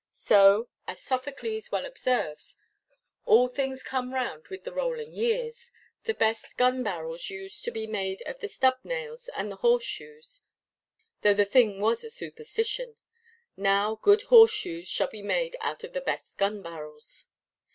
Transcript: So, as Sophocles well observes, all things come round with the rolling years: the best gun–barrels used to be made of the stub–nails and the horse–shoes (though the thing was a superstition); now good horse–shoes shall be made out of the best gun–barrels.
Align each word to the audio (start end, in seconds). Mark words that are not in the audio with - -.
So, 0.25 0.67
as 0.87 0.99
Sophocles 0.99 1.71
well 1.71 1.85
observes, 1.85 2.57
all 3.25 3.47
things 3.47 3.83
come 3.83 4.15
round 4.15 4.47
with 4.47 4.63
the 4.63 4.73
rolling 4.73 5.13
years: 5.13 5.69
the 6.05 6.15
best 6.15 6.57
gun–barrels 6.57 7.29
used 7.29 7.63
to 7.65 7.71
be 7.71 7.85
made 7.85 8.23
of 8.23 8.39
the 8.39 8.49
stub–nails 8.49 9.29
and 9.37 9.51
the 9.51 9.57
horse–shoes 9.57 10.41
(though 11.21 11.35
the 11.35 11.45
thing 11.45 11.79
was 11.81 12.03
a 12.03 12.09
superstition); 12.09 12.95
now 13.55 13.93
good 14.01 14.23
horse–shoes 14.23 14.87
shall 14.87 15.07
be 15.11 15.21
made 15.21 15.55
out 15.61 15.83
of 15.83 15.93
the 15.93 16.01
best 16.01 16.39
gun–barrels. 16.39 17.27